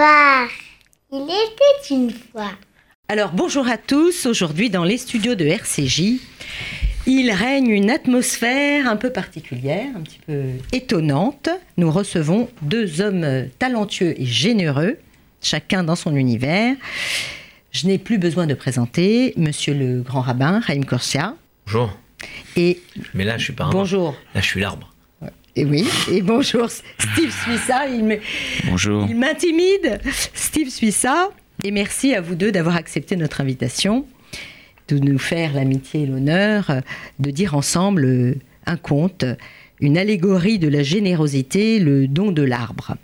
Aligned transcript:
histoire. 0.00 0.48
Il 1.12 1.24
était 1.24 1.94
une 1.94 2.10
fois. 2.10 2.52
Alors 3.08 3.32
bonjour 3.32 3.68
à 3.68 3.76
tous, 3.76 4.24
aujourd'hui 4.26 4.70
dans 4.70 4.84
les 4.84 4.96
studios 4.96 5.34
de 5.34 5.44
RCJ, 5.44 6.20
il 7.06 7.30
règne 7.32 7.68
une 7.68 7.90
atmosphère 7.90 8.88
un 8.88 8.96
peu 8.96 9.10
particulière, 9.10 9.88
un 9.94 10.00
petit 10.00 10.20
peu 10.26 10.44
étonnante. 10.72 11.50
Nous 11.76 11.90
recevons 11.90 12.48
deux 12.62 13.00
hommes 13.00 13.48
talentueux 13.58 14.14
et 14.18 14.24
généreux, 14.24 14.96
chacun 15.42 15.82
dans 15.82 15.96
son 15.96 16.14
univers. 16.16 16.76
Je 17.72 17.86
n'ai 17.86 17.98
plus 17.98 18.18
besoin 18.18 18.46
de 18.46 18.54
présenter 18.54 19.34
Monsieur 19.36 19.74
le 19.74 20.02
grand 20.02 20.22
rabbin, 20.22 20.60
Raïm 20.60 20.84
Korsia. 20.84 21.34
Bonjour. 21.66 21.90
Et 22.56 22.80
Mais 23.12 23.24
là, 23.24 23.38
je 23.38 23.44
suis 23.44 23.52
pas 23.52 23.64
un 23.64 23.70
bonjour. 23.70 24.14
Là, 24.34 24.40
je 24.40 24.46
suis 24.46 24.60
l'arbre. 24.60 24.94
Et 25.56 25.64
oui, 25.64 25.84
et 26.10 26.22
bonjour 26.22 26.68
Steve 26.70 27.32
Suissa, 27.42 27.86
il 27.88 28.04
me- 28.04 28.18
Bonjour. 28.68 29.06
il 29.08 29.16
m'intimide. 29.16 30.00
Steve 30.32 30.68
Suissa, 30.68 31.30
et 31.64 31.70
merci 31.72 32.14
à 32.14 32.20
vous 32.20 32.34
deux 32.36 32.52
d'avoir 32.52 32.76
accepté 32.76 33.16
notre 33.16 33.40
invitation, 33.40 34.06
de 34.88 34.98
nous 34.98 35.18
faire 35.18 35.52
l'amitié 35.52 36.02
et 36.02 36.06
l'honneur 36.06 36.70
euh, 36.70 36.80
de 37.18 37.30
dire 37.30 37.54
ensemble 37.56 38.04
euh, 38.04 38.34
un 38.66 38.76
conte, 38.76 39.24
une 39.80 39.98
allégorie 39.98 40.58
de 40.58 40.68
la 40.68 40.82
générosité, 40.82 41.80
le 41.80 42.06
don 42.06 42.30
de 42.32 42.42
l'arbre. 42.42 42.96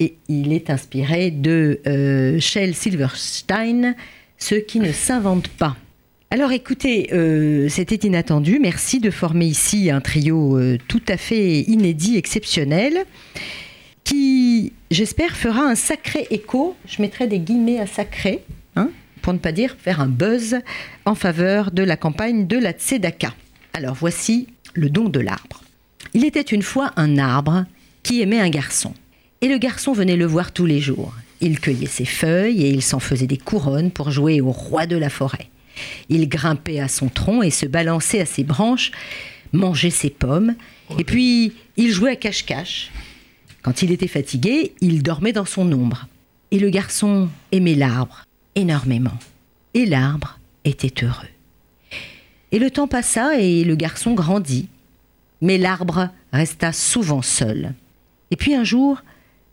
Et 0.00 0.14
il 0.28 0.52
est 0.52 0.70
inspiré 0.70 1.30
de 1.30 1.80
euh, 1.86 2.40
Shel 2.40 2.74
Silverstein, 2.74 3.94
Ce 4.38 4.54
qui 4.54 4.80
ne 4.80 4.90
s'invente 4.92 5.48
pas. 5.48 5.76
Alors 6.32 6.52
écoutez, 6.52 7.08
euh, 7.12 7.68
c'était 7.68 8.06
inattendu. 8.06 8.60
Merci 8.60 9.00
de 9.00 9.10
former 9.10 9.46
ici 9.46 9.90
un 9.90 10.00
trio 10.00 10.56
euh, 10.56 10.78
tout 10.86 11.02
à 11.08 11.16
fait 11.16 11.62
inédit, 11.62 12.16
exceptionnel, 12.16 13.04
qui, 14.04 14.72
j'espère, 14.92 15.34
fera 15.34 15.62
un 15.62 15.74
sacré 15.74 16.28
écho. 16.30 16.76
Je 16.86 17.02
mettrai 17.02 17.26
des 17.26 17.40
guillemets 17.40 17.80
à 17.80 17.88
sacré, 17.88 18.44
hein, 18.76 18.90
pour 19.22 19.32
ne 19.32 19.38
pas 19.38 19.50
dire 19.50 19.74
faire 19.76 20.00
un 20.00 20.06
buzz 20.06 20.58
en 21.04 21.16
faveur 21.16 21.72
de 21.72 21.82
la 21.82 21.96
campagne 21.96 22.46
de 22.46 22.58
la 22.58 22.70
Tzedaka. 22.70 23.34
Alors 23.72 23.96
voici 23.96 24.46
le 24.74 24.88
don 24.88 25.08
de 25.08 25.18
l'arbre. 25.18 25.64
Il 26.14 26.24
était 26.24 26.40
une 26.42 26.62
fois 26.62 26.92
un 26.94 27.18
arbre 27.18 27.64
qui 28.04 28.22
aimait 28.22 28.38
un 28.38 28.50
garçon. 28.50 28.94
Et 29.40 29.48
le 29.48 29.58
garçon 29.58 29.92
venait 29.92 30.14
le 30.14 30.26
voir 30.26 30.52
tous 30.52 30.66
les 30.66 30.78
jours. 30.78 31.12
Il 31.40 31.58
cueillait 31.58 31.86
ses 31.86 32.04
feuilles 32.04 32.64
et 32.64 32.70
il 32.70 32.82
s'en 32.82 33.00
faisait 33.00 33.26
des 33.26 33.36
couronnes 33.36 33.90
pour 33.90 34.12
jouer 34.12 34.40
au 34.40 34.52
roi 34.52 34.86
de 34.86 34.96
la 34.96 35.10
forêt. 35.10 35.48
Il 36.08 36.28
grimpait 36.28 36.80
à 36.80 36.88
son 36.88 37.08
tronc 37.08 37.42
et 37.42 37.50
se 37.50 37.66
balançait 37.66 38.20
à 38.20 38.26
ses 38.26 38.44
branches, 38.44 38.92
mangeait 39.52 39.90
ses 39.90 40.10
pommes, 40.10 40.54
et 40.98 41.04
puis 41.04 41.52
il 41.76 41.90
jouait 41.90 42.12
à 42.12 42.16
cache-cache. 42.16 42.90
Quand 43.62 43.82
il 43.82 43.92
était 43.92 44.08
fatigué, 44.08 44.74
il 44.80 45.02
dormait 45.02 45.32
dans 45.32 45.44
son 45.44 45.70
ombre. 45.72 46.06
Et 46.50 46.58
le 46.58 46.70
garçon 46.70 47.28
aimait 47.52 47.74
l'arbre 47.74 48.24
énormément. 48.54 49.18
Et 49.74 49.86
l'arbre 49.86 50.38
était 50.64 51.04
heureux. 51.04 51.28
Et 52.52 52.58
le 52.58 52.70
temps 52.70 52.88
passa 52.88 53.38
et 53.38 53.64
le 53.64 53.76
garçon 53.76 54.14
grandit. 54.14 54.68
Mais 55.40 55.58
l'arbre 55.58 56.08
resta 56.32 56.72
souvent 56.72 57.22
seul. 57.22 57.74
Et 58.30 58.36
puis 58.36 58.54
un 58.54 58.64
jour, 58.64 59.02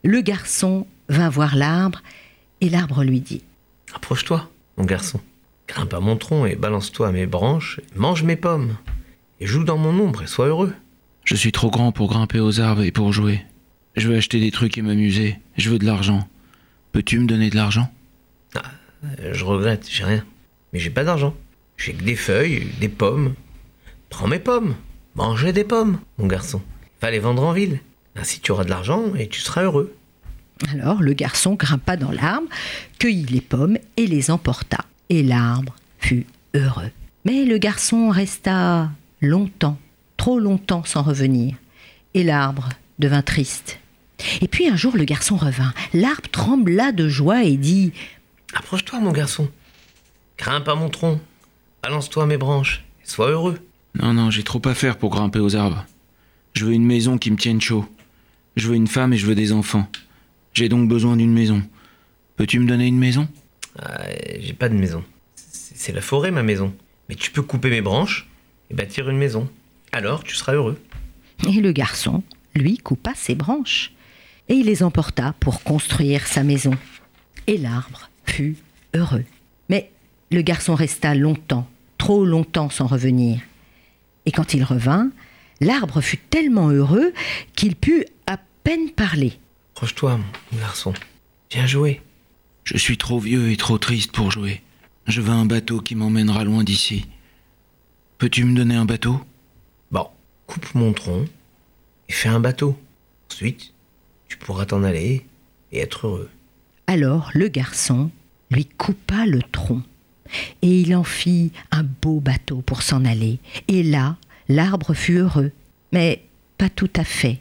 le 0.03 0.21
garçon 0.21 0.87
vint 1.09 1.29
voir 1.29 1.55
l'arbre 1.55 2.01
et 2.61 2.69
l'arbre 2.69 3.03
lui 3.03 3.19
dit 3.19 3.43
Approche-toi, 3.93 4.49
mon 4.77 4.85
garçon. 4.85 5.19
Grimpe 5.67 5.93
à 5.93 5.99
mon 5.99 6.15
tronc 6.17 6.45
et 6.45 6.55
balance-toi 6.55 7.09
à 7.09 7.11
mes 7.11 7.25
branches, 7.25 7.81
mange 7.95 8.23
mes 8.23 8.35
pommes. 8.35 8.77
Et 9.39 9.45
joue 9.47 9.63
dans 9.63 9.77
mon 9.77 9.89
ombre 9.99 10.23
et 10.23 10.27
sois 10.27 10.47
heureux. 10.47 10.73
Je 11.23 11.35
suis 11.35 11.51
trop 11.51 11.69
grand 11.69 11.91
pour 11.91 12.09
grimper 12.09 12.39
aux 12.39 12.59
arbres 12.59 12.83
et 12.83 12.91
pour 12.91 13.11
jouer. 13.13 13.41
Je 13.95 14.07
veux 14.07 14.15
acheter 14.15 14.39
des 14.39 14.51
trucs 14.51 14.77
et 14.77 14.81
m'amuser. 14.81 15.37
Je 15.57 15.69
veux 15.69 15.77
de 15.79 15.85
l'argent. 15.85 16.27
Peux-tu 16.93 17.19
me 17.19 17.27
donner 17.27 17.49
de 17.49 17.55
l'argent? 17.55 17.91
Euh, 18.55 19.33
Je 19.33 19.43
regrette, 19.43 19.87
j'ai 19.89 20.03
rien. 20.03 20.25
Mais 20.73 20.79
j'ai 20.79 20.89
pas 20.89 21.03
d'argent. 21.03 21.35
J'ai 21.75 21.93
que 21.93 22.03
des 22.03 22.15
feuilles, 22.15 22.67
des 22.79 22.89
pommes. 22.89 23.35
Prends 24.09 24.27
mes 24.27 24.39
pommes. 24.39 24.75
Mangez 25.15 25.51
des 25.51 25.63
pommes, 25.63 25.99
mon 26.17 26.27
garçon. 26.27 26.61
Va 27.01 27.11
les 27.11 27.19
vendre 27.19 27.43
en 27.43 27.51
ville. 27.51 27.79
Ainsi 28.15 28.39
tu 28.39 28.51
auras 28.51 28.63
de 28.63 28.69
l'argent 28.69 29.13
et 29.15 29.27
tu 29.27 29.41
seras 29.41 29.63
heureux. 29.63 29.93
Alors 30.71 31.01
le 31.03 31.13
garçon 31.13 31.53
grimpa 31.53 31.97
dans 31.97 32.11
l'arbre, 32.11 32.47
cueillit 32.97 33.25
les 33.25 33.41
pommes 33.41 33.77
et 33.97 34.07
les 34.07 34.31
emporta. 34.31 34.85
Et 35.09 35.23
l'arbre 35.23 35.75
fut 35.99 36.25
heureux. 36.53 36.91
Mais 37.25 37.45
le 37.45 37.57
garçon 37.57 38.09
resta 38.09 38.89
longtemps, 39.21 39.77
trop 40.17 40.39
longtemps 40.39 40.83
sans 40.83 41.01
revenir. 41.01 41.55
Et 42.13 42.23
l'arbre 42.23 42.69
devint 42.99 43.21
triste. 43.21 43.79
Et 44.41 44.47
puis 44.47 44.67
un 44.67 44.75
jour 44.75 44.97
le 44.97 45.03
garçon 45.03 45.37
revint. 45.37 45.73
L'arbre 45.93 46.29
trembla 46.31 46.91
de 46.91 47.07
joie 47.07 47.43
et 47.43 47.57
dit 47.57 47.93
Approche-toi, 48.53 48.99
mon 48.99 49.11
garçon. 49.11 49.49
Grimpe 50.37 50.67
à 50.67 50.75
mon 50.75 50.89
tronc. 50.89 51.19
Balance-toi 51.83 52.23
à 52.23 52.25
mes 52.25 52.37
branches 52.37 52.83
et 53.03 53.09
sois 53.09 53.29
heureux. 53.29 53.59
Non, 53.95 54.13
non, 54.13 54.29
j'ai 54.31 54.43
trop 54.43 54.61
à 54.65 54.73
faire 54.73 54.97
pour 54.97 55.11
grimper 55.11 55.39
aux 55.39 55.55
arbres. 55.55 55.85
Je 56.53 56.65
veux 56.65 56.73
une 56.73 56.85
maison 56.85 57.17
qui 57.17 57.31
me 57.31 57.37
tienne 57.37 57.61
chaud. 57.61 57.85
Je 58.55 58.67
veux 58.67 58.75
une 58.75 58.87
femme 58.87 59.13
et 59.13 59.17
je 59.17 59.25
veux 59.25 59.35
des 59.35 59.51
enfants. 59.51 59.87
J'ai 60.53 60.69
donc 60.69 60.89
besoin 60.89 61.15
d'une 61.15 61.33
maison. 61.33 61.61
Peux-tu 62.35 62.59
me 62.59 62.67
donner 62.67 62.87
une 62.87 62.97
maison? 62.97 63.27
Ah, 63.77 64.03
j'ai 64.39 64.53
pas 64.53 64.69
de 64.69 64.75
maison. 64.75 65.03
C'est 65.35 65.77
c'est 65.77 65.91
la 65.91 66.01
forêt, 66.01 66.31
ma 66.31 66.43
maison. 66.43 66.73
Mais 67.09 67.15
tu 67.15 67.31
peux 67.31 67.41
couper 67.41 67.69
mes 67.69 67.81
branches 67.81 68.27
et 68.69 68.73
bâtir 68.73 69.09
une 69.09 69.17
maison. 69.17 69.49
Alors 69.91 70.23
tu 70.23 70.35
seras 70.35 70.53
heureux. 70.53 70.79
Et 71.47 71.61
le 71.61 71.71
garçon, 71.71 72.23
lui, 72.55 72.77
coupa 72.77 73.13
ses 73.15 73.35
branches, 73.35 73.93
et 74.49 74.55
il 74.55 74.65
les 74.65 74.83
emporta 74.83 75.33
pour 75.39 75.63
construire 75.63 76.25
sa 76.25 76.43
maison. 76.43 76.71
Et 77.47 77.57
l'arbre 77.57 78.09
fut 78.25 78.57
heureux. 78.95 79.23
Mais 79.69 79.91
le 80.31 80.41
garçon 80.41 80.75
resta 80.75 81.15
longtemps, 81.15 81.67
trop 81.97 82.25
longtemps 82.25 82.69
sans 82.69 82.87
revenir. 82.87 83.39
Et 84.25 84.31
quand 84.31 84.53
il 84.53 84.63
revint, 84.63 85.09
l'arbre 85.61 86.01
fut 86.01 86.17
tellement 86.17 86.69
heureux 86.69 87.13
qu'il 87.55 87.75
put 87.75 88.05
à 88.25 88.37
peine 88.63 88.91
parler. 88.91 89.39
Approche-toi, 89.75 90.17
mon 90.51 90.59
garçon. 90.59 90.93
Viens 91.51 91.67
jouer. 91.67 92.01
Je 92.67 92.77
suis 92.77 92.97
trop 92.97 93.17
vieux 93.17 93.49
et 93.49 93.55
trop 93.55 93.77
triste 93.77 94.11
pour 94.11 94.29
jouer. 94.29 94.61
Je 95.05 95.21
veux 95.21 95.31
un 95.31 95.45
bateau 95.45 95.79
qui 95.79 95.95
m'emmènera 95.95 96.43
loin 96.43 96.65
d'ici. 96.65 97.05
Peux-tu 98.17 98.43
me 98.43 98.57
donner 98.57 98.75
un 98.75 98.83
bateau? 98.83 99.21
Bon, 99.89 100.05
coupe 100.47 100.75
mon 100.75 100.91
tronc 100.91 101.23
et 102.09 102.11
fais 102.11 102.27
un 102.27 102.41
bateau. 102.41 102.77
Ensuite, 103.31 103.71
tu 104.27 104.35
pourras 104.35 104.65
t'en 104.65 104.83
aller 104.83 105.25
et 105.71 105.79
être 105.79 106.07
heureux. 106.07 106.29
Alors 106.87 107.31
le 107.33 107.47
garçon 107.47 108.11
lui 108.51 108.65
coupa 108.65 109.25
le 109.25 109.41
tronc, 109.41 109.81
et 110.61 110.81
il 110.81 110.93
en 110.93 111.05
fit 111.05 111.53
un 111.71 111.83
beau 111.83 112.19
bateau 112.19 112.57
pour 112.57 112.81
s'en 112.81 113.05
aller. 113.05 113.39
Et 113.69 113.81
là, 113.81 114.17
l'arbre 114.49 114.93
fut 114.93 115.15
heureux, 115.15 115.53
mais 115.93 116.21
pas 116.57 116.69
tout 116.69 116.91
à 116.97 117.05
fait. 117.05 117.39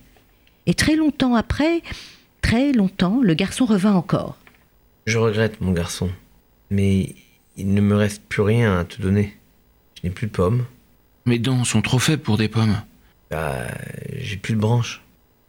Et 0.66 0.74
très 0.74 0.94
longtemps 0.94 1.34
après, 1.34 1.82
très 2.42 2.72
longtemps, 2.72 3.18
le 3.20 3.34
garçon 3.34 3.64
revint 3.64 3.94
encore. 3.94 4.36
Je 5.06 5.18
regrette, 5.18 5.60
mon 5.60 5.72
garçon. 5.72 6.10
Mais 6.70 7.14
il 7.56 7.72
ne 7.72 7.80
me 7.80 7.94
reste 7.94 8.22
plus 8.28 8.42
rien 8.42 8.78
à 8.78 8.84
te 8.84 9.00
donner. 9.00 9.36
Je 9.96 10.08
n'ai 10.08 10.12
plus 10.12 10.26
de 10.26 10.32
pommes. 10.32 10.66
Mes 11.26 11.38
dents 11.38 11.64
sont 11.64 11.80
trop 11.80 12.00
faibles 12.00 12.22
pour 12.22 12.36
des 12.36 12.48
pommes. 12.48 12.82
Bah, 13.30 13.68
j'ai 14.12 14.36
plus 14.36 14.54
de 14.54 14.60
branches. 14.60 15.02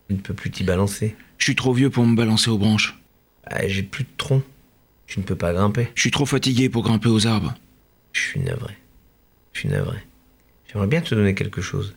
Je 0.09 0.15
ne 0.15 0.19
peux 0.19 0.33
plus 0.33 0.51
t'y 0.51 0.63
balancer. 0.63 1.15
Je 1.39 1.43
suis 1.45 1.55
trop 1.55 1.73
vieux 1.73 1.89
pour 1.89 2.05
me 2.05 2.15
balancer 2.15 2.49
aux 2.49 2.57
branches. 2.57 2.99
Bah, 3.49 3.67
j'ai 3.67 3.83
plus 3.83 4.03
de 4.03 4.09
tronc. 4.17 4.43
Tu 5.07 5.19
ne 5.19 5.25
peux 5.25 5.35
pas 5.35 5.53
grimper. 5.53 5.89
Je 5.95 6.01
suis 6.01 6.11
trop 6.11 6.25
fatigué 6.25 6.69
pour 6.69 6.83
grimper 6.83 7.09
aux 7.09 7.25
arbres. 7.25 7.55
Je 8.13 8.21
suis 8.21 8.39
navré. 8.39 8.75
Je 9.53 9.61
suis 9.61 9.69
navré. 9.69 9.97
J'aimerais 10.67 10.87
bien 10.87 11.01
te 11.01 11.15
donner 11.15 11.33
quelque 11.33 11.61
chose. 11.61 11.95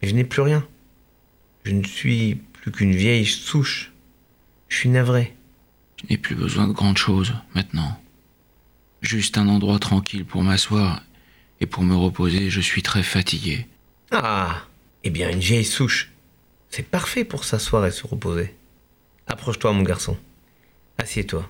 Mais 0.00 0.08
je 0.08 0.14
n'ai 0.14 0.24
plus 0.24 0.42
rien. 0.42 0.66
Je 1.64 1.72
ne 1.72 1.84
suis 1.84 2.36
plus 2.52 2.72
qu'une 2.72 2.94
vieille 2.94 3.26
souche. 3.26 3.92
Je 4.68 4.76
suis 4.76 4.88
navré. 4.88 5.34
Je 5.96 6.06
n'ai 6.10 6.18
plus 6.18 6.34
besoin 6.34 6.68
de 6.68 6.72
grandes 6.72 6.98
choses 6.98 7.34
maintenant. 7.54 8.00
Juste 9.00 9.38
un 9.38 9.48
endroit 9.48 9.78
tranquille 9.78 10.24
pour 10.24 10.42
m'asseoir 10.42 11.02
et 11.60 11.66
pour 11.66 11.82
me 11.82 11.94
reposer, 11.94 12.50
je 12.50 12.60
suis 12.60 12.82
très 12.82 13.02
fatigué. 13.02 13.66
Ah 14.10 14.62
Eh 15.04 15.10
bien, 15.10 15.30
une 15.30 15.40
vieille 15.40 15.64
souche. 15.64 16.10
C'est 16.70 16.86
parfait 16.86 17.24
pour 17.24 17.44
s'asseoir 17.44 17.86
et 17.86 17.90
se 17.90 18.06
reposer. 18.06 18.54
Approche-toi, 19.26 19.72
mon 19.72 19.82
garçon. 19.82 20.16
Assieds-toi. 20.98 21.48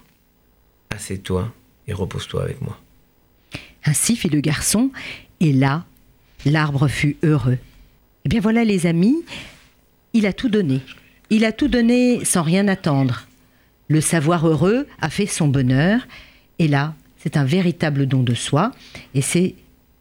Assieds-toi 0.91 1.53
et 1.87 1.93
repose-toi 1.93 2.43
avec 2.43 2.61
moi. 2.61 2.79
Ainsi 3.85 4.17
fit 4.17 4.29
le 4.29 4.41
garçon, 4.41 4.91
et 5.41 5.53
là, 5.53 5.85
l'arbre 6.45 6.89
fut 6.89 7.17
heureux. 7.23 7.59
Eh 8.25 8.29
bien 8.29 8.41
voilà 8.41 8.65
les 8.65 8.87
amis, 8.87 9.25
il 10.13 10.27
a 10.27 10.33
tout 10.33 10.49
donné. 10.49 10.81
Il 11.31 11.45
a 11.45 11.53
tout 11.53 11.69
donné 11.69 12.25
sans 12.25 12.43
rien 12.43 12.67
attendre. 12.69 13.26
Le 13.89 14.01
savoir 14.01 14.47
heureux 14.47 14.87
a 15.01 15.11
fait 15.11 15.27
son 15.27 15.49
bonheur, 15.49 16.07
et 16.59 16.69
là, 16.69 16.95
c'est 17.19 17.37
un 17.37 17.45
véritable 17.45 18.07
don 18.07 18.23
de 18.23 18.35
soi, 18.35 18.73
et 19.15 19.23
c'est 19.23 19.55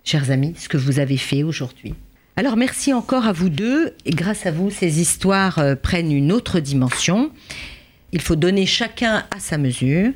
chers 0.03 0.31
amis, 0.31 0.53
ce 0.57 0.69
que 0.69 0.77
vous 0.77 0.99
avez 0.99 1.17
fait 1.17 1.43
aujourd'hui. 1.43 1.93
Alors 2.37 2.57
merci 2.57 2.93
encore 2.93 3.25
à 3.25 3.31
vous 3.31 3.49
deux, 3.49 3.93
et 4.05 4.11
grâce 4.11 4.45
à 4.45 4.51
vous, 4.51 4.69
ces 4.69 4.99
histoires 4.99 5.59
euh, 5.59 5.75
prennent 5.75 6.11
une 6.11 6.31
autre 6.31 6.59
dimension. 6.59 7.31
Il 8.11 8.21
faut 8.21 8.35
donner 8.35 8.65
chacun 8.65 9.25
à 9.35 9.39
sa 9.39 9.57
mesure, 9.57 10.11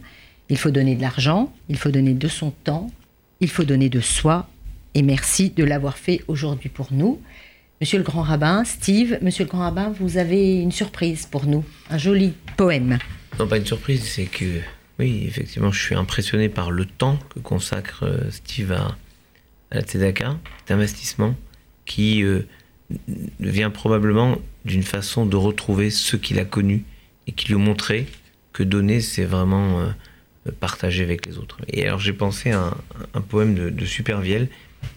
il 0.50 0.58
faut 0.58 0.72
donner 0.72 0.96
de 0.96 1.02
l'argent, 1.02 1.54
il 1.70 1.78
faut 1.78 1.92
donner 1.92 2.14
de 2.14 2.28
son 2.28 2.52
temps, 2.52 2.92
il 3.40 3.50
faut 3.50 3.64
donner 3.64 3.90
de 3.90 4.02
soi, 4.02 4.50
et 4.96 5.02
merci 5.02 5.50
de 5.52 5.64
l'avoir 5.64 5.98
fait 5.98 6.22
aujourd'hui 6.28 6.70
pour 6.70 6.90
nous. 6.92 7.22
Monsieur 7.82 7.98
le 7.98 8.04
grand 8.04 8.24
rabbin, 8.24 8.66
Steve, 8.66 9.20
monsieur 9.22 9.46
le 9.46 9.50
grand 9.50 9.60
rabbin, 9.60 9.90
vous 10.02 10.18
avez 10.18 10.56
une 10.56 10.74
surprise 10.74 11.26
pour 11.26 11.46
nous, 11.46 11.64
un 11.90 11.98
joli 11.98 12.34
poème. 12.58 13.00
Non, 13.40 13.48
pas 13.48 13.56
une 13.56 13.66
surprise, 13.66 14.04
c'est 14.04 14.26
que, 14.26 14.60
oui, 15.00 15.24
effectivement, 15.26 15.72
je 15.72 15.82
suis 15.82 15.96
impressionné 15.96 16.50
par 16.50 16.72
le 16.72 16.84
temps 16.84 17.18
que 17.34 17.40
consacre 17.40 18.04
euh, 18.04 18.30
Steve 18.32 18.74
à, 18.74 18.98
la 19.72 19.82
Tzedaka, 19.82 20.38
cet 20.60 20.72
investissement 20.72 21.36
qui 21.86 22.22
euh, 22.22 22.42
vient 23.40 23.70
probablement 23.70 24.38
d'une 24.66 24.84
façon 24.84 25.26
de 25.26 25.38
retrouver 25.38 25.90
ceux 25.90 26.18
qu'il 26.18 26.38
a 26.40 26.46
connus 26.46 26.84
et 27.28 27.32
qui 27.32 27.48
lui 27.48 27.56
ont 27.56 27.60
montré 27.60 28.08
que 28.52 28.64
donner, 28.64 29.00
c'est 29.00 29.24
vraiment 29.24 29.80
euh, 29.80 30.52
partager 30.60 31.04
avec 31.04 31.26
les 31.26 31.38
autres. 31.38 31.60
Et 31.70 31.88
alors 31.88 32.02
j'ai 32.02 32.12
pensé 32.12 32.52
à 32.52 32.60
un, 32.60 32.78
un 33.14 33.22
poème 33.22 33.56
de, 33.56 33.70
de 33.70 33.86
Supervielle 33.86 34.50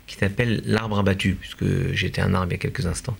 qui 0.06 0.17
s'appelle 0.17 0.62
L'arbre 0.64 0.99
abattu, 0.99 1.34
puisque 1.34 1.93
j'étais 1.93 2.20
un 2.20 2.34
arbre 2.34 2.52
il 2.52 2.52
y 2.52 2.55
a 2.56 2.58
quelques 2.58 2.87
instants. 2.87 3.17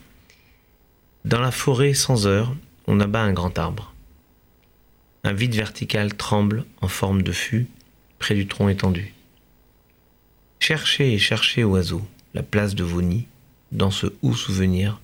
Dans 1.25 1.41
la 1.41 1.51
forêt 1.51 1.95
sans 1.95 2.27
heure, 2.27 2.55
on 2.87 3.01
abat 3.01 3.23
un 3.23 3.33
grand 3.33 3.59
arbre. 3.59 3.95
Un 5.25 5.33
vide 5.33 5.55
vertical 5.55 6.15
tremble 6.15 6.65
en 6.81 6.89
forme 6.89 7.23
de 7.23 7.33
fût 7.33 7.69
près 8.19 8.35
du 8.35 8.47
tronc 8.47 8.69
étendu. 8.69 9.15
Cherchez 10.59 11.13
et 11.13 11.19
cherchez, 11.19 11.65
oiseaux, 11.65 12.07
la 12.35 12.43
place 12.43 12.75
de 12.75 12.85
vos 12.85 13.03
nids, 13.03 13.27
dans 13.73 13.91
ce 13.91 14.07
ou 14.23 14.35
souvenir, 14.35 15.01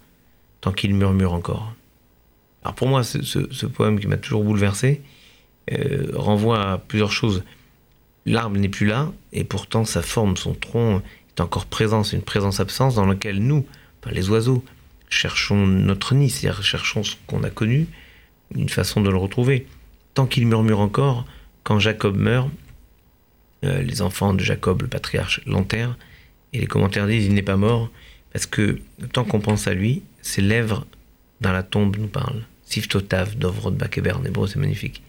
tant 0.61 0.73
qu'il 0.73 0.95
murmure 0.95 1.33
encore. 1.33 1.75
Alors 2.63 2.75
pour 2.75 2.89
moi, 2.89 3.03
ce, 3.03 3.67
poème 3.67 3.99
qui 3.99 4.07
m'a 4.07 4.17
toujours 4.17 4.45
bouleversé 4.45 5.03
euh, 5.73 6.11
renvoie 6.15 6.73
à 6.73 6.79
plusieurs 6.79 7.13
choses. 7.13 7.45
L'arbre 8.27 8.59
n'est 8.59 8.69
plus 8.69 8.87
là, 8.87 9.13
et 9.33 9.45
pourtant 9.45 9.85
sa 9.85 10.03
forme, 10.03 10.37
son 10.37 10.55
tronc 10.55 11.03
encore 11.41 11.67
présent, 11.67 12.05
c'est 12.05 12.17
une 12.17 12.23
présence-absence 12.23 12.95
dans 12.95 13.07
laquelle 13.07 13.39
nous, 13.39 13.67
enfin, 14.01 14.15
les 14.15 14.29
oiseaux, 14.31 14.65
cherchons 15.09 15.67
notre 15.67 16.15
nid, 16.15 16.31
c'est-à-dire 16.31 16.63
cherchons 16.63 17.03
ce 17.03 17.17
qu'on 17.27 17.43
a 17.43 17.51
connu, 17.51 17.87
une 18.55 18.69
façon 18.69 19.01
de 19.01 19.11
le 19.11 19.17
retrouver. 19.17 19.67
Tant 20.15 20.27
qu'il 20.27 20.47
murmure 20.47 20.81
encore, 20.81 21.27
quand 21.63 21.79
Jacob 21.79 22.17
meurt, 22.17 22.51
euh, 23.65 23.83
les 23.83 24.03
enfants 24.03 24.35
de 24.35 24.43
Jacob, 24.43 24.83
le 24.83 24.89
patriarche, 24.89 25.41
l'enterrent, 25.47 25.97
et 26.53 26.61
les 26.61 26.67
commentaires 26.67 27.07
disent 27.07 27.27
il 27.27 27.35
n'est 27.35 27.43
pas 27.43 27.57
mort, 27.57 27.91
parce 28.33 28.47
que 28.47 28.81
tant 29.13 29.25
qu'on 29.25 29.41
pense 29.41 29.67
à 29.67 29.75
lui, 29.75 30.03
ses 30.23 30.43
lèvres 30.43 30.87
dans 31.41 31.53
la 31.53 31.63
tombe 31.63 31.97
nous 31.97 32.09
parlent. 32.09 32.45
Siftotav, 32.65 33.37
Dovrod 33.37 33.77
Bakeber, 33.77 34.19
en 34.19 34.25
hébreu 34.25 34.47
c'est 34.47 34.59
magnifique. 34.59 35.03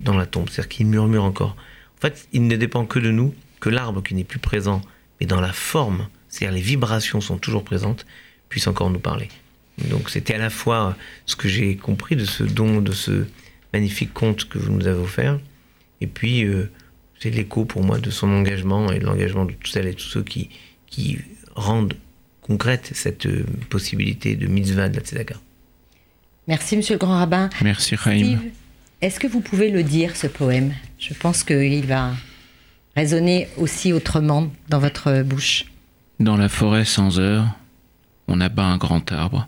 Dans 0.00 0.14
la 0.14 0.26
tombe, 0.26 0.48
c'est-à-dire 0.48 0.68
qu'il 0.68 0.86
murmure 0.86 1.24
encore. 1.24 1.56
En 1.96 2.00
fait, 2.00 2.28
il 2.32 2.46
ne 2.46 2.56
dépend 2.56 2.86
que 2.86 2.98
de 2.98 3.10
nous, 3.10 3.34
que 3.60 3.70
l'arbre 3.70 4.02
qui 4.02 4.14
n'est 4.14 4.24
plus 4.24 4.38
présent, 4.38 4.80
mais 5.20 5.26
dans 5.26 5.40
la 5.40 5.52
forme, 5.52 6.08
c'est-à-dire 6.28 6.54
les 6.54 6.62
vibrations 6.62 7.20
sont 7.20 7.38
toujours 7.38 7.64
présentes, 7.64 8.06
puisse 8.48 8.66
encore 8.66 8.90
nous 8.90 8.98
parler. 8.98 9.28
Donc 9.88 10.10
c'était 10.10 10.34
à 10.34 10.38
la 10.38 10.50
fois 10.50 10.96
ce 11.26 11.36
que 11.36 11.48
j'ai 11.48 11.76
compris 11.76 12.16
de 12.16 12.24
ce 12.24 12.42
don, 12.44 12.80
de 12.80 12.92
ce 12.92 13.26
magnifique 13.72 14.12
conte 14.12 14.48
que 14.48 14.58
vous 14.58 14.72
nous 14.72 14.86
avez 14.86 15.00
offert, 15.00 15.38
et 16.00 16.06
puis 16.06 16.44
euh, 16.44 16.70
c'est 17.20 17.30
l'écho 17.30 17.64
pour 17.64 17.82
moi 17.82 17.98
de 17.98 18.10
son 18.10 18.28
engagement 18.28 18.90
et 18.90 18.98
de 18.98 19.04
l'engagement 19.04 19.44
de 19.44 19.52
toutes 19.52 19.72
celles 19.72 19.86
et 19.86 19.94
tous 19.94 20.08
ceux 20.08 20.22
qui, 20.22 20.50
qui 20.86 21.18
rendent 21.54 21.94
concrète 22.42 22.90
cette 22.94 23.26
euh, 23.26 23.44
possibilité 23.68 24.36
de 24.36 24.46
mitzvah 24.46 24.88
de 24.88 24.96
la 24.96 25.02
tzedaka. 25.02 25.36
Merci, 26.46 26.76
monsieur 26.76 26.94
le 26.94 26.98
grand 26.98 27.18
rabbin. 27.18 27.50
Merci. 27.62 27.96
Steve, 27.96 28.40
est-ce 29.02 29.20
que 29.20 29.26
vous 29.26 29.40
pouvez 29.40 29.70
le 29.70 29.82
dire, 29.82 30.16
ce 30.16 30.26
poème? 30.26 30.74
Je 30.98 31.12
pense 31.12 31.44
qu'il 31.44 31.86
va 31.86 32.14
résonner 32.98 33.46
aussi 33.56 33.92
autrement 33.92 34.50
dans 34.68 34.80
votre 34.80 35.22
bouche. 35.22 35.66
Dans 36.18 36.36
la 36.36 36.48
forêt 36.48 36.84
sans 36.84 37.20
heure, 37.20 37.46
on 38.26 38.40
abat 38.40 38.64
un 38.64 38.76
grand 38.76 39.12
arbre. 39.12 39.46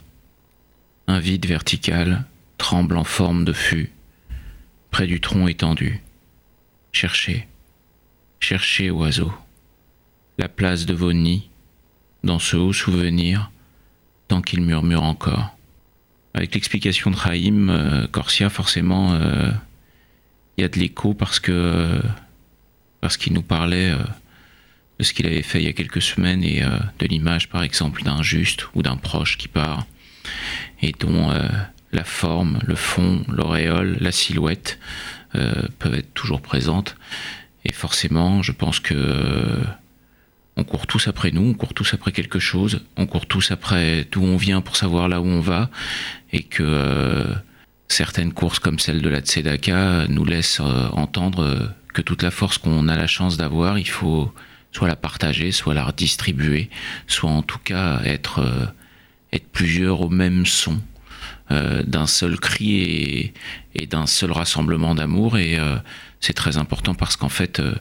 Un 1.08 1.18
vide 1.18 1.46
vertical 1.46 2.26
tremble 2.58 2.96
en 2.96 3.02
forme 3.02 3.44
de 3.44 3.52
fût, 3.52 3.90
près 4.92 5.08
du 5.08 5.20
tronc 5.20 5.48
étendu. 5.48 6.00
Cherchez, 6.92 7.48
cherchez, 8.38 8.88
oiseaux, 8.88 9.32
la 10.38 10.48
place 10.48 10.86
de 10.86 10.94
vos 10.94 11.12
nids, 11.12 11.50
dans 12.22 12.38
ce 12.38 12.56
haut 12.56 12.72
souvenir, 12.72 13.50
tant 14.28 14.42
qu'il 14.42 14.60
murmure 14.60 15.02
encore. 15.02 15.56
Avec 16.34 16.54
l'explication 16.54 17.10
de 17.10 17.16
Raïm, 17.16 17.68
euh, 17.68 18.06
Corsia, 18.06 18.48
forcément, 18.48 19.14
euh, 19.14 19.50
il 20.56 20.60
y 20.60 20.64
a 20.64 20.68
de 20.68 20.78
l'écho 20.78 21.14
parce 21.14 21.40
que 21.40 21.50
euh, 21.50 22.00
parce 23.00 23.16
qu'il 23.16 23.32
nous 23.32 23.42
parlait 23.42 23.90
euh, 23.90 23.98
de 24.98 25.04
ce 25.04 25.12
qu'il 25.12 25.26
avait 25.26 25.42
fait 25.42 25.60
il 25.60 25.64
y 25.64 25.68
a 25.68 25.72
quelques 25.72 26.02
semaines 26.02 26.44
et 26.44 26.62
euh, 26.62 26.78
de 26.98 27.06
l'image, 27.06 27.48
par 27.48 27.62
exemple, 27.62 28.02
d'un 28.02 28.22
juste 28.22 28.66
ou 28.74 28.82
d'un 28.82 28.96
proche 28.96 29.38
qui 29.38 29.48
part 29.48 29.86
et 30.82 30.92
dont 30.92 31.30
euh, 31.30 31.48
la 31.92 32.04
forme, 32.04 32.58
le 32.64 32.74
fond, 32.74 33.24
l'auréole, 33.28 33.96
la 34.00 34.12
silhouette 34.12 34.78
peuvent 35.32 35.94
être 35.94 36.12
toujours 36.12 36.40
présentes. 36.40 36.96
Et 37.64 37.72
forcément, 37.72 38.42
je 38.42 38.50
pense 38.50 38.80
que 38.80 39.60
on 40.56 40.64
court 40.64 40.88
tous 40.88 41.06
après 41.06 41.30
nous, 41.30 41.50
on 41.50 41.54
court 41.54 41.72
tous 41.72 41.94
après 41.94 42.10
quelque 42.10 42.40
chose, 42.40 42.80
on 42.96 43.06
court 43.06 43.26
tous 43.26 43.52
après 43.52 44.08
d'où 44.10 44.24
on 44.24 44.36
vient 44.36 44.60
pour 44.60 44.76
savoir 44.76 45.08
là 45.08 45.20
où 45.20 45.26
on 45.26 45.40
va, 45.40 45.70
et 46.32 46.42
que 46.42 47.24
certaines 47.86 48.32
courses 48.32 48.58
comme 48.58 48.80
celle 48.80 49.02
de 49.02 49.08
la 49.08 49.20
Tzedaka 49.20 50.08
nous 50.08 50.24
laissent 50.24 50.60
entendre 50.60 51.72
que 51.92 52.02
toute 52.02 52.22
la 52.22 52.30
force 52.30 52.58
qu'on 52.58 52.88
a 52.88 52.96
la 52.96 53.06
chance 53.06 53.36
d'avoir, 53.36 53.78
il 53.78 53.88
faut 53.88 54.32
soit 54.72 54.88
la 54.88 54.96
partager, 54.96 55.52
soit 55.52 55.74
la 55.74 55.84
redistribuer, 55.84 56.70
soit 57.06 57.30
en 57.30 57.42
tout 57.42 57.58
cas 57.58 58.00
être, 58.04 58.40
euh, 58.40 58.66
être 59.32 59.48
plusieurs 59.50 60.00
au 60.00 60.08
même 60.08 60.46
son, 60.46 60.80
euh, 61.50 61.82
d'un 61.82 62.06
seul 62.06 62.38
cri 62.38 62.80
et, 62.80 63.34
et 63.74 63.86
d'un 63.86 64.06
seul 64.06 64.30
rassemblement 64.30 64.94
d'amour. 64.94 65.38
Et 65.38 65.58
euh, 65.58 65.76
c'est 66.20 66.34
très 66.34 66.56
important 66.56 66.94
parce 66.94 67.16
qu'en 67.16 67.28
fait, 67.28 67.58
euh, 67.58 67.74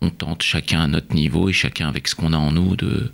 on 0.00 0.10
tente 0.10 0.42
chacun 0.42 0.82
à 0.82 0.86
notre 0.86 1.14
niveau 1.14 1.48
et 1.48 1.52
chacun 1.52 1.88
avec 1.88 2.08
ce 2.08 2.14
qu'on 2.14 2.32
a 2.32 2.38
en 2.38 2.52
nous 2.52 2.74
de, 2.76 3.12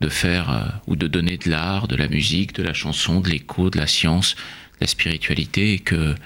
de 0.00 0.08
faire 0.08 0.50
euh, 0.50 0.64
ou 0.88 0.96
de 0.96 1.06
donner 1.06 1.36
de 1.36 1.48
l'art, 1.48 1.86
de 1.86 1.96
la 1.96 2.08
musique, 2.08 2.54
de 2.54 2.62
la 2.64 2.74
chanson, 2.74 3.20
de 3.20 3.28
l'écho, 3.28 3.70
de 3.70 3.78
la 3.78 3.86
science, 3.86 4.34
de 4.34 4.78
la 4.80 4.86
spiritualité 4.88 5.74
et 5.74 5.78
que, 5.78 6.16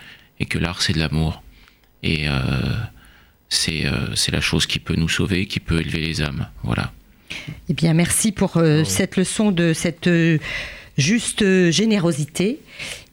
et 0.40 0.46
que 0.46 0.58
l'art 0.58 0.80
c'est 0.80 0.94
de 0.94 0.98
l'amour. 0.98 1.42
Et 2.02 2.26
c'est 3.52 3.86
euh, 3.86 4.14
c'est 4.14 4.32
la 4.32 4.40
chose 4.40 4.66
qui 4.66 4.78
peut 4.78 4.94
nous 4.96 5.08
sauver, 5.08 5.46
qui 5.46 5.60
peut 5.60 5.80
élever 5.80 6.00
les 6.00 6.22
âmes. 6.22 6.48
Voilà. 6.62 6.90
Eh 7.68 7.74
bien, 7.74 7.92
merci 7.92 8.32
pour 8.32 8.56
euh, 8.56 8.84
cette 8.84 9.16
leçon 9.16 9.52
de 9.52 9.72
cette 9.74 10.06
euh, 10.06 10.38
juste 10.96 11.42
euh, 11.42 11.70
générosité. 11.70 12.60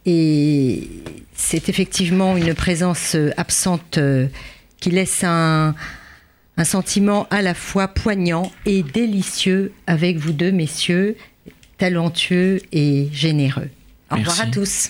Et 0.05 0.89
c'est 1.35 1.67
effectivement 1.69 2.37
une 2.37 2.53
présence 2.53 3.15
euh, 3.15 3.31
absente 3.37 3.97
euh, 3.97 4.27
qui 4.79 4.91
laisse 4.91 5.23
un, 5.23 5.75
un 6.57 6.63
sentiment 6.63 7.27
à 7.29 7.41
la 7.41 7.53
fois 7.53 7.89
poignant 7.89 8.51
et 8.65 8.81
délicieux 8.81 9.73
avec 9.87 10.17
vous 10.17 10.31
deux, 10.31 10.51
messieurs, 10.51 11.17
talentueux 11.77 12.61
et 12.71 13.09
généreux. 13.11 13.69
Au 14.09 14.15
revoir 14.15 14.37
Merci. 14.37 14.41
à 14.41 14.51
tous. 14.51 14.89